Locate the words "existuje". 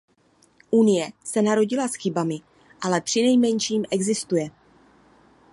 3.91-4.49